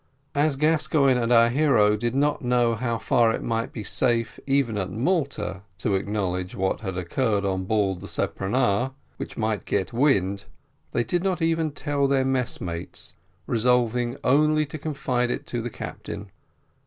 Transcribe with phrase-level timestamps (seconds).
[0.33, 4.75] As Gascoigne and our hero did not know how far it might be safe, even
[4.75, 10.45] at Malta, to acknowledge to what occurred on board the speronare, which might get wind,
[10.91, 13.13] they did not even tell their messmates,
[13.45, 16.31] resolving only to confide it to the captain.